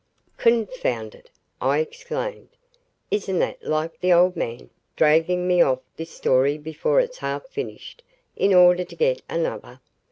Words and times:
"Confound 0.37 1.13
it!" 1.13 1.29
I 1.61 1.77
exclaimed, 1.77 2.49
"isn't 3.11 3.37
that 3.37 3.61
like 3.63 3.99
the 3.99 4.11
old 4.11 4.35
man 4.35 4.71
dragging 4.95 5.47
me 5.47 5.61
off 5.61 5.77
this 5.95 6.09
story 6.09 6.57
before 6.57 6.99
it's 6.99 7.19
half 7.19 7.45
finished 7.49 8.01
in 8.35 8.51
order 8.51 8.83
to 8.83 8.95
get 8.95 9.21
another. 9.29 9.79